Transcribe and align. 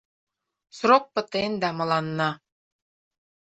Срок 0.77 1.03
пытен 1.13 1.51
да 1.61 1.69
мыланна 1.79 2.29